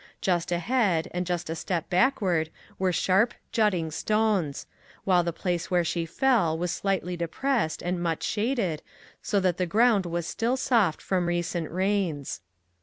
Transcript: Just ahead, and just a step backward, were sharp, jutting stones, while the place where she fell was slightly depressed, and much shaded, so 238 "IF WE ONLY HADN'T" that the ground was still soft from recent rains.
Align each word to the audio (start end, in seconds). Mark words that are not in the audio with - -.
Just 0.19 0.51
ahead, 0.51 1.09
and 1.11 1.27
just 1.27 1.47
a 1.47 1.53
step 1.53 1.87
backward, 1.87 2.49
were 2.79 2.91
sharp, 2.91 3.35
jutting 3.51 3.91
stones, 3.91 4.65
while 5.03 5.23
the 5.23 5.31
place 5.31 5.69
where 5.69 5.83
she 5.83 6.07
fell 6.07 6.57
was 6.57 6.71
slightly 6.71 7.15
depressed, 7.15 7.83
and 7.83 8.01
much 8.01 8.23
shaded, 8.23 8.81
so 9.21 9.37
238 9.37 9.37
"IF 9.37 9.37
WE 9.37 9.37
ONLY 9.37 9.37
HADN'T" 9.37 9.43
that 9.43 9.57
the 9.59 9.69
ground 9.69 10.05
was 10.15 10.27
still 10.27 10.57
soft 10.57 11.01
from 11.03 11.27
recent 11.27 11.69
rains. 11.69 12.41